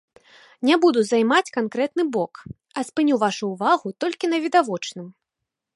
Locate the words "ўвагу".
3.55-3.87